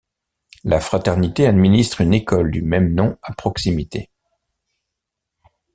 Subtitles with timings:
[0.63, 4.09] La fraternité administre une école du même nom à proximité.